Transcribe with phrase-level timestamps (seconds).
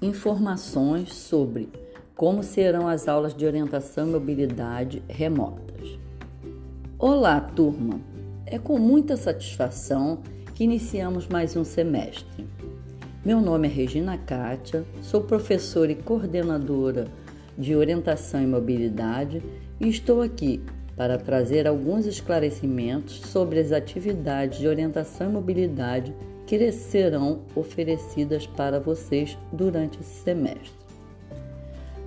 [0.00, 1.68] informações sobre
[2.14, 5.98] como serão as aulas de orientação e mobilidade remotas.
[6.98, 8.00] Olá, turma!
[8.46, 10.20] É com muita satisfação
[10.54, 12.46] que iniciamos mais um semestre.
[13.24, 17.06] Meu nome é Regina Kátia, sou professora e coordenadora
[17.56, 19.42] de orientação e mobilidade
[19.80, 20.62] e estou aqui
[20.96, 26.14] para trazer alguns esclarecimentos sobre as atividades de orientação e mobilidade
[26.48, 30.72] que serão oferecidas para vocês durante esse semestre.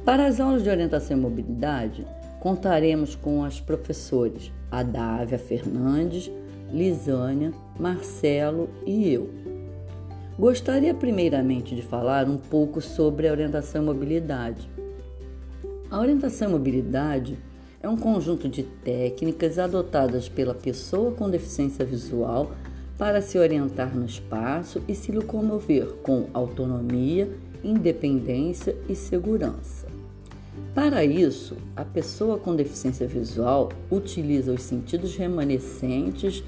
[0.04, 2.08] Para as aulas de orientação e mobilidade,
[2.40, 6.32] contaremos com as professores Adávia Fernandes,
[6.74, 9.30] Lisânia, Marcelo e eu.
[10.40, 14.68] Gostaria primeiramente de falar um pouco sobre a orientação e mobilidade.
[15.92, 17.38] A orientação e mobilidade
[17.80, 22.52] é um conjunto de técnicas adotadas pela pessoa com deficiência visual
[23.02, 27.28] para se orientar no espaço e se locomover com autonomia,
[27.64, 29.88] independência e segurança.
[30.76, 36.44] Para isso, a pessoa com deficiência visual utiliza os sentidos remanescentes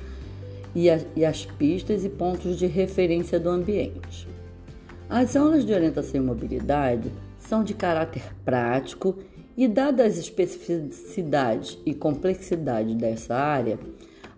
[0.75, 4.27] e, a, e as pistas e pontos de referência do ambiente.
[5.09, 9.17] As aulas de orientação e mobilidade são de caráter prático
[9.57, 13.79] e, dadas as especificidades e complexidade dessa área,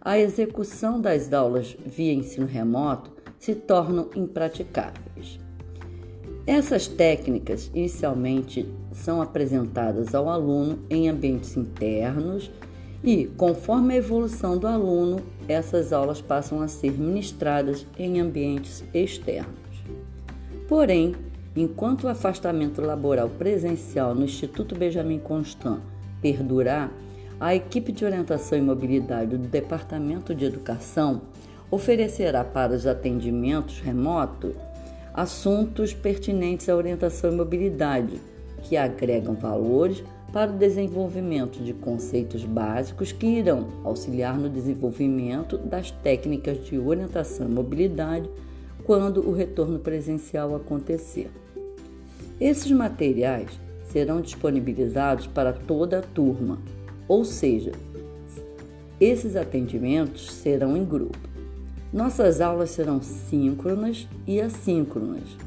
[0.05, 5.39] a execução das aulas via ensino remoto se tornam impraticáveis.
[6.45, 12.51] Essas técnicas inicialmente são apresentadas ao aluno em ambientes internos
[13.03, 19.55] e, conforme a evolução do aluno, essas aulas passam a ser ministradas em ambientes externos.
[20.67, 21.15] Porém,
[21.55, 25.79] enquanto o afastamento laboral presencial no Instituto Benjamin Constant
[26.21, 26.91] perdurar,
[27.45, 31.21] a equipe de orientação e mobilidade do Departamento de Educação
[31.69, 34.55] oferecerá para os atendimentos remotos
[35.13, 38.19] assuntos pertinentes à orientação e mobilidade,
[38.63, 45.91] que agregam valores para o desenvolvimento de conceitos básicos que irão auxiliar no desenvolvimento das
[45.91, 48.27] técnicas de orientação e mobilidade
[48.85, 51.29] quando o retorno presencial acontecer.
[52.41, 53.51] Esses materiais
[53.91, 56.57] serão disponibilizados para toda a turma
[57.07, 57.71] ou seja,
[58.99, 61.17] esses atendimentos serão em grupo.
[61.91, 65.38] Nossas aulas serão síncronas e assíncronas,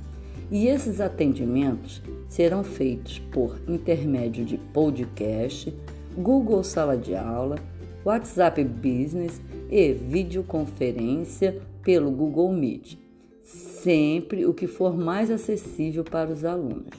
[0.50, 5.74] e esses atendimentos serão feitos por intermédio de podcast,
[6.16, 7.56] Google Sala de Aula,
[8.04, 12.96] WhatsApp Business e videoconferência pelo Google Meet,
[13.42, 16.92] sempre o que for mais acessível para os alunos.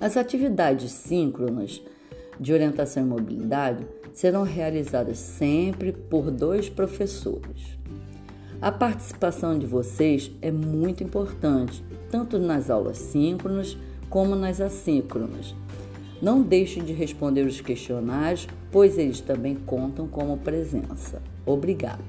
[0.00, 1.82] As atividades síncronas
[2.38, 7.78] de orientação e mobilidade serão realizadas sempre por dois professores.
[8.60, 13.76] A participação de vocês é muito importante, tanto nas aulas síncronas
[14.10, 15.54] como nas assíncronas.
[16.20, 21.22] Não deixe de responder os questionários, pois eles também contam como presença.
[21.46, 22.02] Obrigada!